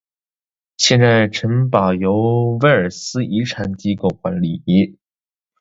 [0.77, 4.95] 现在城堡由威尔斯遗产机构管理。